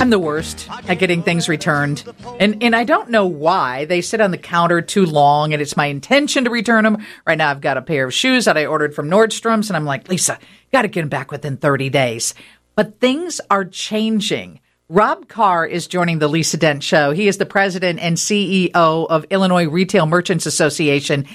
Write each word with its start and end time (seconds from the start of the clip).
I'm 0.00 0.08
the 0.08 0.18
worst 0.18 0.66
at 0.88 0.98
getting 0.98 1.22
things 1.22 1.46
returned. 1.46 2.10
And 2.38 2.62
and 2.62 2.74
I 2.74 2.84
don't 2.84 3.10
know 3.10 3.26
why. 3.26 3.84
They 3.84 4.00
sit 4.00 4.22
on 4.22 4.30
the 4.30 4.38
counter 4.38 4.80
too 4.80 5.04
long 5.04 5.52
and 5.52 5.60
it's 5.60 5.76
my 5.76 5.86
intention 5.86 6.44
to 6.44 6.50
return 6.50 6.84
them. 6.84 7.04
Right 7.26 7.36
now 7.36 7.50
I've 7.50 7.60
got 7.60 7.76
a 7.76 7.82
pair 7.82 8.06
of 8.06 8.14
shoes 8.14 8.46
that 8.46 8.56
I 8.56 8.64
ordered 8.64 8.94
from 8.94 9.10
Nordstrom's 9.10 9.68
and 9.68 9.76
I'm 9.76 9.84
like, 9.84 10.08
"Lisa, 10.08 10.38
got 10.72 10.82
to 10.82 10.88
get 10.88 11.02
them 11.02 11.10
back 11.10 11.30
within 11.30 11.58
30 11.58 11.90
days." 11.90 12.34
But 12.76 12.98
things 12.98 13.42
are 13.50 13.66
changing. 13.66 14.60
Rob 14.88 15.28
Karr 15.28 15.66
is 15.66 15.86
joining 15.86 16.18
the 16.18 16.28
Lisa 16.28 16.56
Dent 16.56 16.82
show. 16.82 17.10
He 17.10 17.28
is 17.28 17.36
the 17.36 17.44
president 17.44 18.00
and 18.00 18.16
CEO 18.16 19.06
of 19.06 19.26
Illinois 19.28 19.68
Retail 19.68 20.06
Merchants 20.06 20.46
Association. 20.46 21.26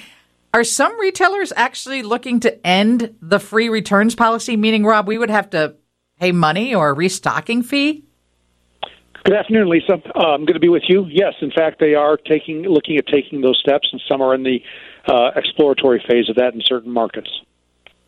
Are 0.52 0.64
some 0.64 0.98
retailers 0.98 1.52
actually 1.54 2.02
looking 2.02 2.40
to 2.40 2.66
end 2.66 3.14
the 3.22 3.38
free 3.38 3.68
returns 3.68 4.16
policy? 4.16 4.56
Meaning, 4.56 4.84
Rob, 4.84 5.06
we 5.06 5.18
would 5.18 5.30
have 5.30 5.50
to 5.50 5.76
pay 6.18 6.32
money 6.32 6.74
or 6.74 6.88
a 6.88 6.94
restocking 6.94 7.62
fee? 7.62 8.02
Good 9.26 9.34
afternoon, 9.34 9.68
Lisa. 9.68 9.94
Uh, 9.94 10.34
I'm 10.34 10.44
going 10.44 10.54
to 10.54 10.60
be 10.60 10.68
with 10.68 10.84
you. 10.86 11.04
Yes, 11.10 11.34
in 11.40 11.50
fact, 11.50 11.80
they 11.80 11.94
are 11.94 12.16
taking 12.16 12.62
looking 12.62 12.96
at 12.96 13.08
taking 13.08 13.40
those 13.40 13.58
steps, 13.58 13.88
and 13.90 14.00
some 14.08 14.22
are 14.22 14.32
in 14.36 14.44
the 14.44 14.60
uh, 15.08 15.32
exploratory 15.34 16.00
phase 16.08 16.30
of 16.30 16.36
that 16.36 16.54
in 16.54 16.60
certain 16.64 16.92
markets. 16.92 17.28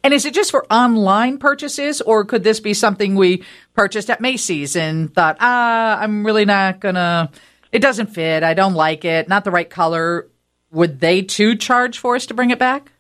And 0.05 0.15
is 0.15 0.25
it 0.25 0.33
just 0.33 0.53
for 0.53 0.65
online 0.73 1.39
purchases, 1.39 2.01
or 2.01 2.25
could 2.25 2.45
this 2.45 2.61
be 2.61 2.73
something 2.73 3.17
we 3.17 3.43
purchased 3.75 4.11
at 4.11 4.21
Macy's 4.21 4.77
and 4.77 5.13
thought, 5.13 5.39
ah, 5.41 5.99
I'm 5.99 6.25
really 6.25 6.45
not 6.45 6.79
gonna, 6.79 7.33
it 7.73 7.81
doesn't 7.81 8.15
fit, 8.15 8.45
I 8.45 8.55
don't 8.55 8.75
like 8.75 9.05
it, 9.05 9.29
not 9.29 9.43
the 9.43 9.51
right 9.51 9.69
color? 9.69 10.29
Would 10.71 11.01
they 11.01 11.23
too 11.23 11.57
charge 11.57 11.99
for 11.99 12.15
us 12.15 12.27
to 12.27 12.35
bring 12.35 12.51
it 12.51 12.61
back? 12.61 12.93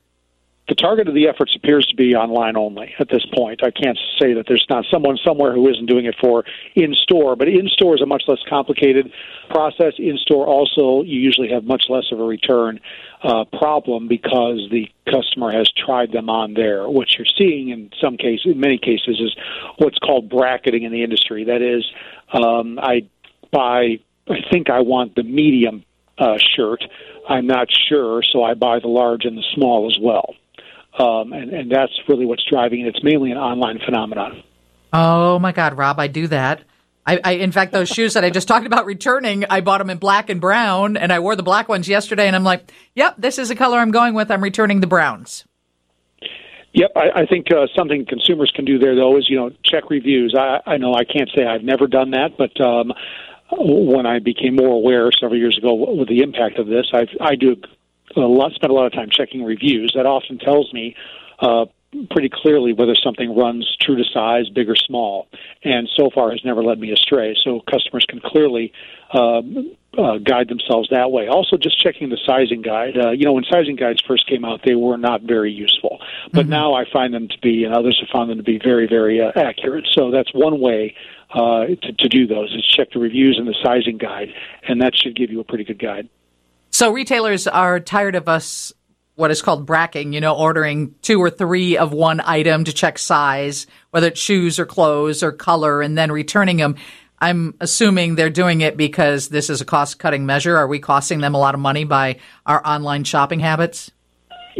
The 0.69 0.75
target 0.75 1.09
of 1.09 1.15
the 1.15 1.27
efforts 1.29 1.57
appears 1.57 1.87
to 1.87 1.97
be 1.97 2.15
online 2.15 2.57
only 2.57 2.95
at 2.99 3.09
this 3.09 3.25
point. 3.35 3.65
I 3.65 3.71
can't 3.71 3.99
say 4.21 4.35
that 4.35 4.45
there's 4.47 4.67
not 4.69 4.85
someone 4.91 5.17
somewhere 5.25 5.55
who 5.55 5.67
isn't 5.69 5.87
doing 5.87 6.05
it 6.05 6.15
for 6.21 6.45
in 6.75 6.95
store, 6.95 7.37
but 7.37 7.49
in 7.49 7.69
store 7.69 7.95
is 7.95 8.03
a 8.03 8.07
much 8.07 8.25
less 8.29 8.41
complicated 8.49 9.11
process. 9.49 9.95
In 9.97 10.19
store 10.19 10.47
also, 10.47 11.03
you 11.03 11.19
usually 11.19 11.51
have 11.51 11.65
much 11.65 11.85
less 11.89 12.05
of 12.13 12.21
a 12.21 12.23
return 12.23 12.81
uh, 13.23 13.45
problem 13.47 14.09
because 14.09 14.69
the 14.71 14.89
customer 15.11 15.51
has 15.51 15.71
tried 15.73 16.13
them 16.13 16.29
on 16.29 16.53
there. 16.53 16.87
What 16.87 17.09
you're 17.17 17.27
seeing 17.39 17.71
in 17.71 17.91
some 17.99 18.19
cases, 18.19 18.53
in 18.53 18.61
many 18.61 18.77
cases, 18.77 19.21
is 19.21 19.35
what's 19.79 19.99
called 19.99 20.29
bracketing 20.29 20.83
in 20.83 20.93
the 20.93 21.03
industry. 21.03 21.45
That 21.45 21.63
is, 21.63 21.85
um, 22.31 22.79
I 22.79 23.09
buy, 23.51 24.01
I 24.29 24.37
think 24.51 24.69
I 24.69 24.81
want 24.81 25.15
the 25.15 25.23
medium 25.23 25.85
uh, 26.19 26.37
shirt. 26.37 26.85
I'm 27.27 27.47
not 27.47 27.69
sure, 27.89 28.23
so 28.23 28.43
I 28.43 28.53
buy 28.53 28.81
the 28.81 28.89
large 28.89 29.25
and 29.25 29.37
the 29.37 29.45
small 29.55 29.91
as 29.91 29.99
well 29.99 30.35
um, 30.99 31.33
and, 31.33 31.53
and 31.53 31.71
that's 31.71 31.93
really 32.09 32.27
what's 32.27 32.45
driving 32.51 32.81
it. 32.81 32.89
It's 32.89 33.05
mainly 33.05 33.31
an 33.31 33.39
online 33.39 33.79
phenomenon. 33.85 34.43
Oh 34.93 35.39
my 35.39 35.53
God, 35.53 35.77
Rob, 35.77 36.01
I 36.01 36.07
do 36.07 36.27
that. 36.29 36.63
I, 37.07 37.21
I, 37.25 37.33
in 37.33 37.53
fact, 37.53 37.73
those 37.73 37.89
shoes 37.89 38.15
that 38.15 38.25
I 38.25 38.31
just 38.31 38.49
talked 38.49 38.67
about 38.67 38.85
returning, 38.87 39.45
I 39.49 39.61
bought 39.61 39.79
them 39.79 39.91
in 39.91 39.99
black 39.99 40.29
and 40.29 40.41
brown, 40.41 40.97
and 40.97 41.13
I 41.13 41.21
wore 41.21 41.37
the 41.37 41.43
black 41.43 41.69
ones 41.69 41.89
yesterday, 41.89 42.27
and 42.27 42.37
I'm 42.37 42.45
like, 42.45 42.71
"Yep, 42.95 43.17
this 43.19 43.39
is 43.39 43.49
the 43.49 43.57
color 43.57 43.79
I'm 43.79 43.91
going 43.91 44.15
with. 44.15 44.31
I'm 44.31 44.43
returning 44.43 44.81
the 44.81 44.87
browns." 44.87 45.45
Yep, 46.75 46.93
I, 46.95 47.23
I 47.23 47.27
think 47.27 47.47
uh, 47.51 47.67
something 47.77 48.05
consumers 48.07 48.53
can 48.55 48.65
do 48.65 48.79
there 48.79 48.95
though 48.95 49.17
is 49.17 49.27
you 49.29 49.37
know 49.37 49.51
check 49.65 49.89
reviews. 49.91 50.35
I, 50.39 50.61
I 50.67 50.77
know 50.77 50.95
I 50.95 51.05
can't 51.05 51.31
say 51.35 51.45
I've 51.45 51.63
never 51.65 51.87
done 51.87 52.11
that, 52.11 52.37
but 52.37 52.61
um, 52.61 52.93
when 53.51 54.05
I 54.05 54.19
became 54.19 54.57
more 54.57 54.75
aware 54.75 55.11
several 55.19 55.39
years 55.39 55.57
ago 55.57 55.75
with 55.75 56.09
the 56.09 56.21
impact 56.21 56.59
of 56.59 56.67
this, 56.67 56.87
I 56.93 57.07
I 57.21 57.37
do 57.37 57.57
a 58.17 58.21
lot, 58.21 58.53
spend 58.53 58.71
a 58.71 58.75
lot 58.75 58.87
of 58.87 58.93
time 58.93 59.09
checking 59.11 59.45
reviews. 59.45 59.93
That 59.95 60.07
often 60.07 60.39
tells 60.39 60.73
me 60.73 60.95
uh, 61.41 61.67
pretty 62.11 62.29
clearly 62.31 62.73
whether 62.73 62.95
something 62.95 63.35
runs 63.35 63.77
true 63.81 63.97
to 63.97 64.05
size, 64.13 64.49
big 64.51 64.69
or 64.69 64.77
small, 64.77 65.29
and 65.65 65.89
so 65.97 66.11
far 66.11 66.31
has 66.31 66.41
never 66.45 66.63
led 66.63 66.79
me 66.79 66.93
astray. 66.93 67.35
So 67.43 67.61
customers 67.71 68.05
can 68.09 68.21
clearly 68.21 68.73
uh, 69.13 69.41
uh, 69.97 70.19
guide 70.19 70.49
themselves 70.49 70.91
that 70.91 71.11
way. 71.11 71.29
Also, 71.29 71.57
just 71.57 71.81
checking 71.81 72.11
the 72.11 72.19
sizing 72.27 72.61
guide. 72.61 72.97
Uh, 72.97 73.11
you 73.11 73.25
know, 73.25 73.33
when 73.33 73.45
sizing 73.45 73.77
guides 73.77 74.03
first 74.07 74.27
came 74.29 74.45
out, 74.45 74.61
they 74.65 74.75
were 74.75 74.99
not 74.99 75.23
very 75.23 75.51
useful, 75.51 75.99
but 76.33 76.43
mm-hmm. 76.43 76.51
now 76.51 76.75
I 76.75 76.85
find 76.93 77.15
them 77.15 77.29
to 77.29 77.39
be, 77.41 77.65
and 77.65 77.75
others 77.75 77.99
have 78.01 78.11
found 78.11 78.31
them 78.31 78.37
to 78.37 78.45
be 78.45 78.59
very, 78.63 78.87
very 78.87 79.21
uh, 79.21 79.33
accurate. 79.35 79.87
So 79.93 80.11
that's 80.11 80.33
one 80.35 80.61
way 80.61 80.95
uh, 81.31 81.67
to, 81.67 81.93
to 81.93 82.09
do 82.09 82.27
those 82.27 82.55
is 82.55 82.65
check 82.67 82.89
the 82.93 82.99
reviews 82.99 83.39
and 83.39 83.49
the 83.49 83.57
sizing 83.63 83.97
guide, 83.97 84.29
and 84.69 84.83
that 84.83 84.95
should 84.95 85.17
give 85.17 85.31
you 85.31 85.41
a 85.41 85.45
pretty 85.45 85.65
good 85.65 85.79
guide. 85.79 86.09
So 86.79 86.93
retailers 86.93 87.49
are 87.49 87.81
tired 87.81 88.15
of 88.15 88.29
us 88.29 88.73
what 89.17 89.33
is 89.33 89.43
called 89.43 89.67
bracking, 89.67 90.13
you 90.13 90.21
know, 90.21 90.37
ordering 90.37 90.95
two 91.03 91.21
or 91.21 91.29
three 91.29 91.77
of 91.77 91.93
one 91.93 92.21
item 92.21 92.63
to 92.63 92.73
check 92.73 93.01
size, 93.01 93.67
whether 93.91 94.07
it's 94.07 94.21
shoes 94.21 94.61
or 94.61 94.65
clothes 94.65 95.25
or 95.25 95.33
color, 95.33 95.83
and 95.83 95.99
then 95.99 96.13
returning 96.13 96.59
them. 96.59 96.77
I'm 97.19 97.57
assuming 97.59 98.15
they're 98.15 98.31
doing 98.31 98.61
it 98.61 98.77
because 98.77 99.29
this 99.29 99.51
is 99.51 99.61
a 99.61 99.65
cost 99.65 99.99
cutting 99.99 100.25
measure. 100.25 100.57
Are 100.57 100.69
we 100.69 100.79
costing 100.79 101.19
them 101.19 101.35
a 101.35 101.39
lot 101.41 101.55
of 101.55 101.61
money 101.61 101.83
by 101.83 102.19
our 102.47 102.65
online 102.65 103.03
shopping 103.03 103.41
habits? 103.41 103.91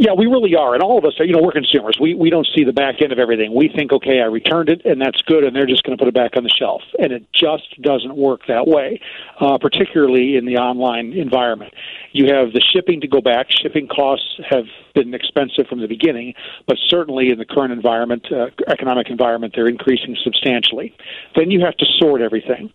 Yeah, 0.01 0.13
we 0.13 0.27
really 0.27 0.55
are, 0.55 0.73
and 0.75 0.81
all 0.81 0.97
of 0.97 1.03
us, 1.03 1.19
are. 1.19 1.25
you 1.25 1.33
know, 1.33 1.41
we're 1.41 1.51
consumers. 1.51 1.97
We 1.99 2.15
we 2.15 2.29
don't 2.29 2.47
see 2.55 2.63
the 2.63 2.71
back 2.71 3.01
end 3.01 3.11
of 3.11 3.19
everything. 3.19 3.53
We 3.53 3.67
think, 3.67 3.91
okay, 3.91 4.21
I 4.21 4.27
returned 4.27 4.69
it, 4.69 4.85
and 4.85 5.01
that's 5.01 5.21
good, 5.23 5.43
and 5.43 5.53
they're 5.53 5.65
just 5.65 5.83
going 5.83 5.97
to 5.97 6.01
put 6.01 6.07
it 6.07 6.13
back 6.13 6.37
on 6.37 6.43
the 6.43 6.49
shelf, 6.49 6.81
and 6.97 7.11
it 7.11 7.25
just 7.33 7.81
doesn't 7.81 8.15
work 8.15 8.47
that 8.47 8.65
way, 8.65 9.01
uh, 9.41 9.57
particularly 9.57 10.37
in 10.37 10.45
the 10.45 10.55
online 10.55 11.11
environment. 11.11 11.73
You 12.13 12.33
have 12.33 12.53
the 12.53 12.61
shipping 12.61 13.01
to 13.01 13.09
go 13.09 13.19
back. 13.19 13.47
Shipping 13.49 13.89
costs 13.89 14.39
have 14.49 14.67
been 14.95 15.13
expensive 15.13 15.67
from 15.67 15.81
the 15.81 15.87
beginning, 15.87 16.33
but 16.65 16.77
certainly 16.87 17.29
in 17.29 17.37
the 17.37 17.45
current 17.45 17.73
environment, 17.73 18.25
uh, 18.31 18.51
economic 18.69 19.09
environment, 19.09 19.51
they're 19.53 19.67
increasing 19.67 20.15
substantially. 20.23 20.95
Then 21.35 21.51
you 21.51 21.59
have 21.65 21.75
to 21.75 21.85
sort 21.99 22.21
everything. 22.21 22.71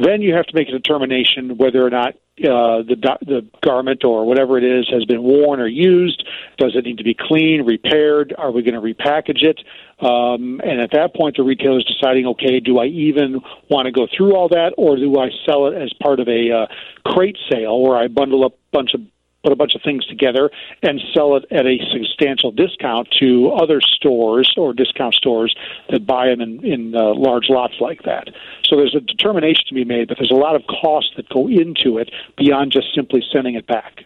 Then 0.00 0.22
you 0.22 0.34
have 0.34 0.46
to 0.46 0.54
make 0.54 0.68
a 0.68 0.72
determination 0.72 1.56
whether 1.56 1.84
or 1.84 1.90
not 1.90 2.14
uh, 2.38 2.86
the 2.86 3.18
the 3.26 3.46
garment 3.64 4.04
or 4.04 4.24
whatever 4.24 4.58
it 4.58 4.64
is 4.64 4.88
has 4.92 5.04
been 5.04 5.22
worn 5.24 5.58
or 5.58 5.66
used. 5.66 6.24
Does 6.56 6.76
it 6.76 6.84
need 6.84 6.98
to 6.98 7.04
be 7.04 7.16
cleaned, 7.18 7.66
repaired? 7.66 8.32
Are 8.38 8.52
we 8.52 8.62
going 8.62 8.74
to 8.74 8.80
repackage 8.80 9.42
it? 9.42 9.58
Um, 9.98 10.60
and 10.62 10.80
at 10.80 10.92
that 10.92 11.16
point, 11.16 11.36
the 11.36 11.42
retailer 11.42 11.78
is 11.78 11.84
deciding, 11.84 12.26
okay, 12.28 12.60
do 12.60 12.78
I 12.78 12.84
even 12.86 13.40
want 13.68 13.86
to 13.86 13.92
go 13.92 14.06
through 14.16 14.36
all 14.36 14.48
that, 14.50 14.72
or 14.76 14.96
do 14.96 15.18
I 15.18 15.30
sell 15.44 15.66
it 15.66 15.74
as 15.74 15.92
part 16.00 16.20
of 16.20 16.28
a 16.28 16.52
uh, 16.52 16.66
crate 17.12 17.38
sale 17.50 17.82
where 17.82 17.96
I 17.96 18.06
bundle 18.06 18.44
up 18.44 18.52
a 18.52 18.56
bunch 18.70 18.94
of 18.94 19.00
put 19.42 19.52
a 19.52 19.56
bunch 19.56 19.74
of 19.74 19.82
things 19.82 20.04
together 20.06 20.50
and 20.82 21.00
sell 21.14 21.36
it 21.36 21.44
at 21.50 21.66
a 21.66 21.78
substantial 21.92 22.50
discount 22.50 23.08
to 23.20 23.50
other 23.50 23.80
stores 23.80 24.52
or 24.56 24.72
discount 24.72 25.14
stores 25.14 25.54
that 25.90 26.06
buy 26.06 26.28
them 26.28 26.40
in, 26.40 26.64
in 26.64 26.94
uh, 26.94 27.14
large 27.14 27.48
lots 27.48 27.74
like 27.80 28.02
that. 28.02 28.28
So 28.64 28.76
there's 28.76 28.94
a 28.94 29.00
determination 29.00 29.64
to 29.68 29.74
be 29.74 29.84
made, 29.84 30.08
but 30.08 30.18
there's 30.18 30.30
a 30.30 30.34
lot 30.34 30.56
of 30.56 30.62
costs 30.66 31.12
that 31.16 31.28
go 31.28 31.48
into 31.48 31.98
it 31.98 32.10
beyond 32.36 32.72
just 32.72 32.94
simply 32.94 33.22
sending 33.32 33.54
it 33.54 33.66
back. 33.66 34.04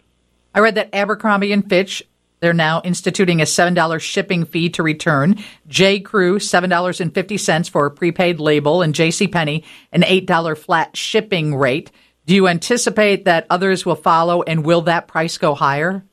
I 0.55 0.59
read 0.59 0.75
that 0.75 0.93
Abercrombie 0.93 1.51
and 1.51 1.67
Fitch 1.67 2.03
they're 2.43 2.51
now 2.51 2.81
instituting 2.83 3.39
a 3.39 3.45
$7 3.45 4.01
shipping 4.01 4.43
fee 4.43 4.69
to 4.71 4.83
return. 4.83 5.41
J. 5.65 6.01
Crew, 6.01 6.39
$7.50 6.39 7.69
for 7.69 7.85
a 7.85 7.91
prepaid 7.91 8.41
label, 8.41 8.81
and 8.81 8.93
J.C. 8.93 9.29
Penney, 9.29 9.63
an 9.93 10.01
$8 10.01 10.57
flat 10.57 10.97
shipping 10.97 11.55
rate. 11.55 11.89
Do 12.25 12.33
you 12.33 12.47
anticipate 12.47 13.25
that 13.25 13.47
others 13.49 13.85
will 13.85 13.95
follow, 13.95 14.43
and 14.43 14.65
will 14.65 14.83
that 14.83 15.07
price 15.07 15.37
go 15.37 15.55
higher? 15.55 16.05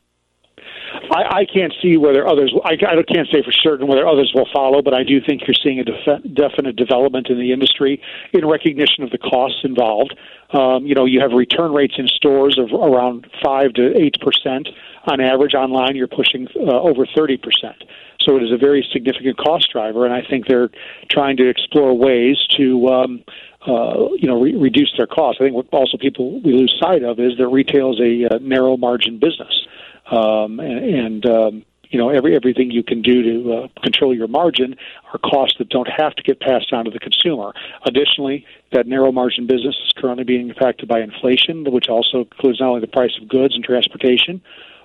I, 1.10 1.40
I 1.40 1.44
can't 1.44 1.72
see 1.82 1.96
whether 1.96 2.26
others. 2.26 2.54
I, 2.64 2.74
I 2.74 3.02
can't 3.02 3.28
say 3.32 3.42
for 3.42 3.52
certain 3.52 3.86
whether 3.88 4.06
others 4.06 4.32
will 4.34 4.48
follow, 4.52 4.80
but 4.80 4.94
I 4.94 5.02
do 5.02 5.20
think 5.20 5.42
you're 5.46 5.58
seeing 5.62 5.80
a 5.80 5.84
def- 5.84 6.34
definite 6.34 6.76
development 6.76 7.28
in 7.28 7.38
the 7.38 7.52
industry 7.52 8.00
in 8.32 8.46
recognition 8.46 9.02
of 9.02 9.10
the 9.10 9.18
costs 9.18 9.60
involved. 9.64 10.16
Um, 10.52 10.86
you 10.86 10.94
know, 10.94 11.04
you 11.04 11.20
have 11.20 11.32
return 11.32 11.72
rates 11.72 11.94
in 11.98 12.06
stores 12.08 12.58
of 12.58 12.72
around 12.72 13.26
five 13.42 13.72
to 13.74 13.96
eight 13.96 14.16
percent 14.20 14.68
on 15.06 15.20
average. 15.20 15.54
Online, 15.54 15.96
you're 15.96 16.08
pushing 16.08 16.46
uh, 16.56 16.80
over 16.80 17.06
thirty 17.16 17.36
percent. 17.36 17.82
So 18.20 18.36
it 18.36 18.42
is 18.42 18.52
a 18.52 18.58
very 18.58 18.86
significant 18.92 19.38
cost 19.38 19.68
driver, 19.72 20.04
and 20.04 20.14
I 20.14 20.22
think 20.28 20.46
they're 20.46 20.70
trying 21.10 21.36
to 21.38 21.48
explore 21.48 21.96
ways 21.96 22.36
to. 22.56 22.88
Um, 22.88 23.24
uh, 23.66 24.08
you 24.16 24.26
know, 24.26 24.40
re- 24.40 24.56
reduce 24.56 24.90
their 24.96 25.06
costs. 25.06 25.38
I 25.38 25.44
think 25.44 25.54
what 25.54 25.66
also 25.70 25.98
people 25.98 26.40
we 26.40 26.54
lose 26.54 26.74
sight 26.80 27.02
of 27.02 27.20
is 27.20 27.36
that 27.36 27.46
retail 27.48 27.92
is 27.92 28.00
a 28.00 28.34
uh, 28.34 28.38
narrow 28.40 28.78
margin 28.78 29.18
business, 29.18 29.66
um, 30.10 30.60
and, 30.60 30.84
and 30.84 31.26
um, 31.26 31.64
you 31.90 31.98
know 31.98 32.08
every 32.08 32.34
everything 32.34 32.70
you 32.70 32.82
can 32.82 33.02
do 33.02 33.22
to 33.22 33.52
uh, 33.52 33.68
control 33.82 34.14
your 34.14 34.28
margin 34.28 34.76
are 35.12 35.18
costs 35.18 35.56
that 35.58 35.68
don't 35.68 35.88
have 35.88 36.14
to 36.14 36.22
get 36.22 36.40
passed 36.40 36.72
on 36.72 36.84
to 36.84 36.90
the 36.90 36.98
consumer. 36.98 37.52
Additionally, 37.84 38.46
that 38.72 38.86
narrow 38.86 39.12
margin 39.12 39.46
business 39.46 39.76
is 39.84 39.92
currently 39.96 40.24
being 40.24 40.48
impacted 40.48 40.88
by 40.88 41.00
inflation, 41.00 41.64
which 41.70 41.88
also 41.88 42.18
includes 42.18 42.60
not 42.60 42.68
only 42.68 42.80
the 42.80 42.86
price 42.86 43.12
of 43.20 43.28
goods 43.28 43.54
and 43.54 43.64
transportation, 43.64 44.40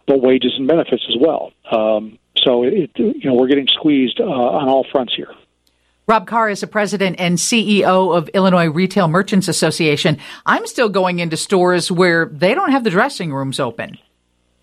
but 0.07 0.22
wages 0.22 0.54
and 0.57 0.68
benefits 0.68 1.04
as 1.10 1.16
well. 1.19 1.51
Um, 1.72 2.18
so 2.38 2.63
it, 2.63 2.92
you 2.95 3.22
know 3.24 3.36
we're 3.36 3.48
getting 3.48 3.68
squeezed 3.68 4.19
uh, 4.19 4.25
on 4.25 4.68
all 4.68 4.86
fronts 4.92 5.13
here. 5.16 5.30
Rob 6.07 6.27
Karr 6.27 6.50
is 6.50 6.62
the 6.62 6.68
president 6.68 7.19
and 7.19 7.39
CEO 7.39 8.16
of 8.16 8.30
Illinois 8.30 8.68
Retail 8.68 9.07
Merchants 9.07 9.48
Association. 9.48 10.19
I'm 10.45 10.68
still 10.68 10.88
going 10.88 11.18
into 11.18 11.36
stores 11.36 11.92
where 11.92 12.27
they 12.27 12.54
don't 12.54 12.72
have 12.72 12.83
the 12.83 12.92
dressing 12.92 13.33
rooms 13.33 13.60
open. 13.60 13.98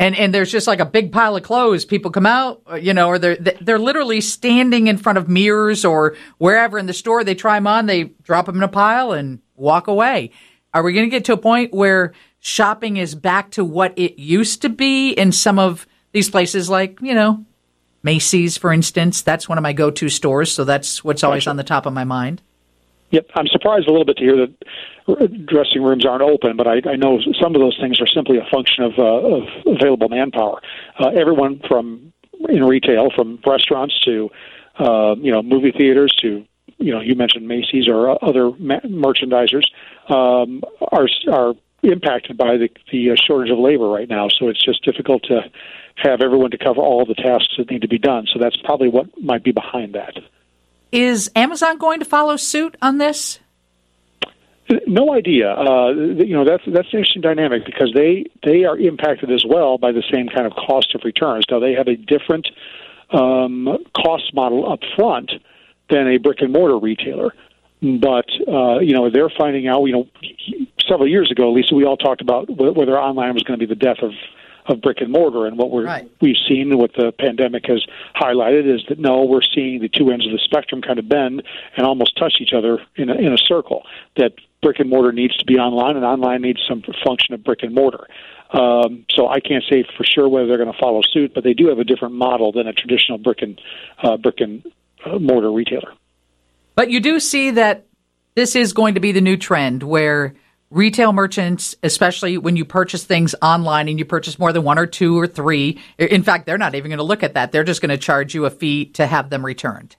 And 0.02 0.16
and 0.16 0.34
there's 0.34 0.50
just 0.50 0.66
like 0.66 0.80
a 0.80 0.84
big 0.84 1.12
pile 1.12 1.36
of 1.36 1.44
clothes. 1.44 1.84
People 1.84 2.10
come 2.10 2.26
out, 2.26 2.60
uh, 2.68 2.74
you 2.74 2.92
know, 2.92 3.06
or 3.06 3.20
they're 3.20 3.36
they're 3.36 3.78
literally 3.78 4.20
standing 4.20 4.88
in 4.88 4.98
front 4.98 5.16
of 5.16 5.28
mirrors 5.28 5.84
or 5.84 6.16
wherever 6.38 6.76
in 6.76 6.86
the 6.86 6.92
store. 6.92 7.22
They 7.22 7.36
try 7.36 7.56
them 7.56 7.68
on, 7.68 7.86
they 7.86 8.04
drop 8.24 8.46
them 8.46 8.56
in 8.56 8.64
a 8.64 8.68
pile 8.68 9.12
and 9.12 9.40
walk 9.54 9.86
away. 9.86 10.32
Are 10.74 10.82
we 10.82 10.92
going 10.92 11.06
to 11.06 11.10
get 11.10 11.24
to 11.26 11.34
a 11.34 11.36
point 11.36 11.72
where 11.72 12.14
shopping 12.40 12.96
is 12.96 13.14
back 13.14 13.52
to 13.52 13.64
what 13.64 13.96
it 13.96 14.18
used 14.18 14.62
to 14.62 14.68
be 14.68 15.12
in 15.12 15.30
some 15.30 15.60
of 15.60 15.86
these 16.10 16.28
places, 16.28 16.68
like 16.68 16.98
you 17.00 17.14
know, 17.14 17.44
Macy's, 18.02 18.56
for 18.56 18.72
instance? 18.72 19.22
That's 19.22 19.48
one 19.48 19.56
of 19.56 19.62
my 19.62 19.72
go-to 19.72 20.08
stores, 20.08 20.50
so 20.50 20.64
that's 20.64 21.04
what's 21.04 21.22
always 21.22 21.46
on 21.46 21.56
the 21.56 21.62
top 21.62 21.86
of 21.86 21.92
my 21.92 22.04
mind. 22.04 22.42
Yep, 23.12 23.26
I'm 23.34 23.46
surprised 23.46 23.86
a 23.88 23.90
little 23.90 24.06
bit 24.06 24.16
to 24.16 24.24
hear 24.24 24.36
that 24.36 25.46
dressing 25.46 25.82
rooms 25.82 26.06
aren't 26.06 26.22
open, 26.22 26.56
but 26.56 26.66
I, 26.66 26.80
I 26.88 26.96
know 26.96 27.20
some 27.40 27.54
of 27.54 27.60
those 27.60 27.78
things 27.78 28.00
are 28.00 28.06
simply 28.06 28.38
a 28.38 28.46
function 28.50 28.84
of, 28.84 28.92
uh, 28.98 29.04
of 29.04 29.42
available 29.66 30.08
manpower. 30.08 30.60
Uh, 30.98 31.08
everyone 31.08 31.60
from 31.68 32.12
in 32.48 32.64
retail, 32.64 33.10
from 33.14 33.38
restaurants 33.46 34.00
to 34.00 34.30
uh, 34.78 35.14
you 35.18 35.30
know 35.30 35.42
movie 35.42 35.72
theaters 35.72 36.14
to 36.22 36.44
you 36.78 36.92
know 36.92 37.00
you 37.00 37.14
mentioned 37.14 37.46
Macy's 37.46 37.86
or 37.86 38.22
other 38.24 38.50
ma- 38.58 38.80
merchandisers 38.80 39.64
um, 40.08 40.62
are 40.80 41.06
are 41.30 41.54
impacted 41.82 42.38
by 42.38 42.56
the, 42.56 42.70
the 42.90 43.10
uh, 43.10 43.14
shortage 43.26 43.52
of 43.52 43.58
labor 43.58 43.88
right 43.88 44.08
now. 44.08 44.28
So 44.28 44.48
it's 44.48 44.64
just 44.64 44.84
difficult 44.84 45.24
to 45.24 45.42
have 45.96 46.22
everyone 46.22 46.50
to 46.52 46.58
cover 46.58 46.80
all 46.80 47.04
the 47.04 47.14
tasks 47.14 47.54
that 47.58 47.70
need 47.70 47.82
to 47.82 47.88
be 47.88 47.98
done. 47.98 48.26
So 48.32 48.38
that's 48.40 48.56
probably 48.56 48.88
what 48.88 49.06
might 49.20 49.44
be 49.44 49.52
behind 49.52 49.94
that. 49.94 50.14
Is 50.92 51.30
Amazon 51.34 51.78
going 51.78 52.00
to 52.00 52.04
follow 52.04 52.36
suit 52.36 52.76
on 52.82 52.98
this? 52.98 53.40
No 54.86 55.12
idea. 55.12 55.52
Uh, 55.52 55.90
you 55.90 56.34
know 56.34 56.44
that's 56.44 56.62
that's 56.66 56.88
an 56.92 57.00
interesting 57.00 57.22
dynamic 57.22 57.64
because 57.66 57.92
they 57.94 58.26
they 58.42 58.64
are 58.64 58.78
impacted 58.78 59.30
as 59.30 59.44
well 59.44 59.76
by 59.76 59.92
the 59.92 60.02
same 60.12 60.28
kind 60.28 60.46
of 60.46 60.52
cost 60.52 60.94
of 60.94 61.02
returns. 61.04 61.44
Now 61.50 61.58
they 61.58 61.72
have 61.72 61.88
a 61.88 61.96
different 61.96 62.48
um, 63.10 63.84
cost 63.94 64.32
model 64.34 64.70
up 64.70 64.80
front 64.96 65.32
than 65.90 66.06
a 66.06 66.18
brick 66.18 66.40
and 66.40 66.52
mortar 66.52 66.78
retailer, 66.78 67.34
but 67.82 68.26
uh, 68.46 68.78
you 68.78 68.94
know 68.94 69.10
they're 69.10 69.32
finding 69.36 69.66
out. 69.66 69.84
You 69.84 69.92
know, 69.92 70.08
several 70.86 71.08
years 71.08 71.30
ago, 71.30 71.52
Lisa, 71.52 71.74
we 71.74 71.84
all 71.84 71.96
talked 71.96 72.20
about 72.20 72.48
whether 72.48 72.98
online 72.98 73.34
was 73.34 73.42
going 73.42 73.58
to 73.58 73.66
be 73.66 73.68
the 73.68 73.78
death 73.78 73.98
of 74.02 74.12
of 74.66 74.80
brick 74.80 75.00
and 75.00 75.10
mortar. 75.10 75.46
And 75.46 75.58
what 75.58 75.70
we're, 75.70 75.84
right. 75.84 76.10
we've 76.20 76.36
seen, 76.48 76.76
what 76.78 76.92
the 76.94 77.12
pandemic 77.18 77.66
has 77.66 77.84
highlighted, 78.14 78.72
is 78.72 78.82
that 78.88 78.98
no, 78.98 79.24
we're 79.24 79.42
seeing 79.42 79.80
the 79.80 79.88
two 79.88 80.10
ends 80.10 80.26
of 80.26 80.32
the 80.32 80.40
spectrum 80.44 80.82
kind 80.82 80.98
of 80.98 81.08
bend 81.08 81.42
and 81.76 81.86
almost 81.86 82.16
touch 82.16 82.34
each 82.40 82.52
other 82.52 82.78
in 82.96 83.10
a, 83.10 83.14
in 83.14 83.32
a 83.32 83.38
circle. 83.38 83.82
That 84.16 84.32
brick 84.62 84.78
and 84.78 84.88
mortar 84.88 85.12
needs 85.12 85.36
to 85.38 85.44
be 85.44 85.56
online, 85.56 85.96
and 85.96 86.04
online 86.04 86.42
needs 86.42 86.60
some 86.68 86.82
function 87.04 87.34
of 87.34 87.42
brick 87.44 87.62
and 87.62 87.74
mortar. 87.74 88.06
Um, 88.52 89.06
so 89.10 89.28
I 89.28 89.40
can't 89.40 89.64
say 89.68 89.84
for 89.96 90.04
sure 90.04 90.28
whether 90.28 90.46
they're 90.46 90.58
going 90.58 90.72
to 90.72 90.78
follow 90.78 91.00
suit, 91.02 91.32
but 91.34 91.42
they 91.42 91.54
do 91.54 91.68
have 91.68 91.78
a 91.78 91.84
different 91.84 92.14
model 92.14 92.52
than 92.52 92.66
a 92.66 92.72
traditional 92.72 93.18
brick 93.18 93.40
and 93.42 93.60
uh, 94.02 94.16
brick 94.18 94.40
and 94.40 94.62
uh, 95.04 95.18
mortar 95.18 95.50
retailer. 95.50 95.94
But 96.74 96.90
you 96.90 97.00
do 97.00 97.18
see 97.18 97.50
that 97.52 97.86
this 98.34 98.54
is 98.54 98.72
going 98.72 98.94
to 98.94 99.00
be 99.00 99.12
the 99.12 99.20
new 99.20 99.36
trend 99.36 99.82
where 99.82 100.34
retail 100.72 101.12
merchants, 101.12 101.76
especially 101.82 102.38
when 102.38 102.56
you 102.56 102.64
purchase 102.64 103.04
things 103.04 103.34
online 103.42 103.88
and 103.88 103.98
you 103.98 104.04
purchase 104.04 104.38
more 104.38 104.52
than 104.52 104.64
one 104.64 104.78
or 104.78 104.86
two 104.86 105.18
or 105.18 105.26
three, 105.26 105.78
in 105.98 106.22
fact, 106.22 106.46
they're 106.46 106.58
not 106.58 106.74
even 106.74 106.88
going 106.88 106.98
to 106.98 107.04
look 107.04 107.22
at 107.22 107.34
that. 107.34 107.52
They're 107.52 107.64
just 107.64 107.82
going 107.82 107.90
to 107.90 107.98
charge 107.98 108.34
you 108.34 108.46
a 108.46 108.50
fee 108.50 108.86
to 108.86 109.06
have 109.06 109.30
them 109.30 109.44
returned. 109.44 109.96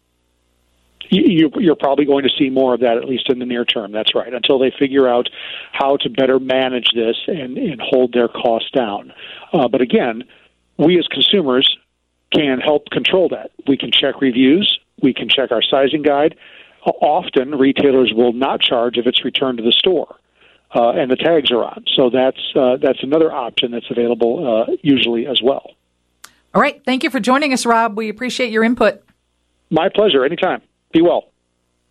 You're 1.09 1.75
probably 1.75 2.05
going 2.05 2.23
to 2.23 2.29
see 2.37 2.49
more 2.49 2.73
of 2.73 2.79
that, 2.79 2.97
at 2.97 3.05
least 3.05 3.29
in 3.29 3.37
the 3.37 3.45
near 3.45 3.65
term. 3.65 3.91
That's 3.91 4.15
right, 4.15 4.33
until 4.33 4.57
they 4.57 4.71
figure 4.77 5.07
out 5.07 5.29
how 5.71 5.97
to 5.97 6.09
better 6.09 6.39
manage 6.39 6.87
this 6.95 7.17
and, 7.27 7.57
and 7.57 7.79
hold 7.79 8.13
their 8.13 8.27
costs 8.27 8.71
down. 8.71 9.13
Uh, 9.51 9.67
but 9.67 9.81
again, 9.81 10.23
we 10.77 10.97
as 10.97 11.07
consumers 11.07 11.77
can 12.33 12.59
help 12.59 12.89
control 12.89 13.29
that. 13.29 13.51
We 13.67 13.77
can 13.77 13.91
check 13.91 14.21
reviews, 14.21 14.79
we 15.01 15.13
can 15.13 15.29
check 15.29 15.51
our 15.51 15.61
sizing 15.61 16.01
guide. 16.01 16.35
Often, 16.83 17.51
retailers 17.51 18.11
will 18.13 18.33
not 18.33 18.59
charge 18.59 18.97
if 18.97 19.05
it's 19.05 19.23
returned 19.23 19.59
to 19.59 19.63
the 19.63 19.71
store 19.71 20.17
uh, 20.75 20.89
and 20.91 21.09
the 21.09 21.15
tags 21.15 21.51
are 21.51 21.63
on. 21.63 21.85
So 21.95 22.09
that's 22.09 22.39
uh, 22.55 22.77
that's 22.81 23.03
another 23.03 23.31
option 23.31 23.71
that's 23.71 23.89
available 23.89 24.65
uh, 24.69 24.75
usually 24.81 25.27
as 25.27 25.41
well. 25.41 25.71
All 26.53 26.61
right. 26.61 26.81
Thank 26.85 27.03
you 27.03 27.09
for 27.09 27.19
joining 27.19 27.53
us, 27.53 27.65
Rob. 27.65 27.97
We 27.97 28.09
appreciate 28.09 28.51
your 28.51 28.63
input. 28.63 29.03
My 29.69 29.89
pleasure. 29.89 30.23
Anytime. 30.23 30.61
Be 30.91 31.01
well. 31.01 31.29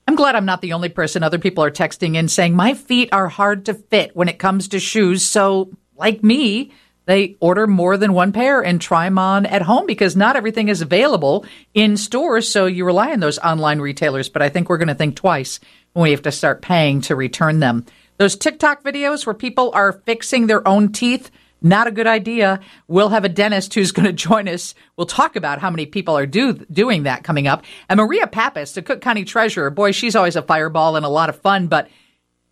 I'm 0.07 0.17
glad 0.17 0.35
I'm 0.35 0.45
not 0.45 0.61
the 0.61 0.73
only 0.73 0.89
person. 0.89 1.23
Other 1.23 1.39
people 1.39 1.65
are 1.65 1.71
texting 1.71 2.17
in 2.17 2.29
saying 2.29 2.55
my 2.55 2.75
feet 2.75 3.09
are 3.13 3.29
hard 3.29 3.67
to 3.67 3.75
fit 3.75 4.15
when 4.15 4.29
it 4.29 4.39
comes 4.39 4.69
to 4.69 4.81
shoes. 4.81 5.25
So, 5.25 5.71
like 5.97 6.23
me, 6.25 6.73
they 7.07 7.37
order 7.41 7.67
more 7.67 7.97
than 7.97 8.13
one 8.13 8.33
pair 8.33 8.61
and 8.61 8.81
try 8.81 9.07
them 9.07 9.19
on 9.19 9.47
at 9.47 9.63
home 9.63 9.87
because 9.87 10.17
not 10.17 10.37
everything 10.37 10.69
is 10.69 10.83
available 10.83 11.45
in 11.75 11.97
stores. 11.97 12.49
So 12.49 12.67
you 12.67 12.85
rely 12.85 13.13
on 13.13 13.21
those 13.21 13.39
online 13.39 13.81
retailers. 13.81 14.29
But 14.29 14.43
I 14.43 14.49
think 14.49 14.69
we're 14.69 14.79
going 14.79 14.89
to 14.89 14.95
think 14.95 15.17
twice 15.17 15.59
when 15.93 16.05
we 16.05 16.11
have 16.13 16.23
to 16.23 16.33
start 16.33 16.63
paying 16.63 17.01
to 17.03 17.17
return 17.17 17.61
them. 17.61 17.87
Those 18.23 18.37
TikTok 18.37 18.85
videos 18.85 19.27
where 19.27 19.35
people 19.35 19.73
are 19.75 19.91
fixing 19.91 20.47
their 20.47 20.67
own 20.69 20.93
teeth, 20.93 21.29
not 21.61 21.89
a 21.89 21.91
good 21.91 22.07
idea. 22.07 22.61
We'll 22.87 23.09
have 23.09 23.25
a 23.25 23.29
dentist 23.29 23.75
who's 23.75 23.91
going 23.91 24.07
to 24.07 24.13
join 24.13 24.47
us. 24.47 24.77
We'll 24.97 25.09
talk 25.09 25.35
about 25.35 25.59
how 25.59 25.71
many 25.71 25.87
people 25.87 26.17
are 26.17 26.25
do, 26.25 26.53
doing 26.53 27.03
that 27.03 27.25
coming 27.25 27.49
up. 27.49 27.65
And 27.89 27.99
Maria 27.99 28.29
Pappas, 28.29 28.75
the 28.75 28.83
Cook 28.83 29.01
County 29.01 29.25
Treasurer, 29.25 29.71
boy, 29.71 29.91
she's 29.91 30.15
always 30.15 30.37
a 30.37 30.43
fireball 30.43 30.95
and 30.95 31.05
a 31.05 31.09
lot 31.09 31.31
of 31.31 31.41
fun, 31.41 31.67
but 31.67 31.89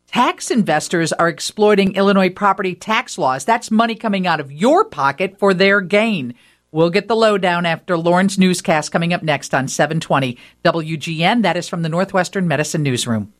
tax 0.08 0.50
investors 0.50 1.12
are 1.12 1.28
exploiting 1.28 1.94
Illinois 1.94 2.30
property 2.30 2.74
tax 2.74 3.16
laws. 3.16 3.44
That's 3.44 3.70
money 3.70 3.94
coming 3.94 4.26
out 4.26 4.40
of 4.40 4.50
your 4.50 4.84
pocket 4.84 5.38
for 5.38 5.54
their 5.54 5.80
gain. 5.80 6.34
We'll 6.72 6.90
get 6.90 7.06
the 7.06 7.14
lowdown 7.14 7.64
after 7.64 7.96
Lauren's 7.96 8.40
newscast 8.40 8.90
coming 8.90 9.12
up 9.12 9.22
next 9.22 9.54
on 9.54 9.68
720 9.68 10.36
WGN. 10.64 11.42
That 11.42 11.56
is 11.56 11.68
from 11.68 11.82
the 11.82 11.88
Northwestern 11.88 12.48
Medicine 12.48 12.82
Newsroom. 12.82 13.32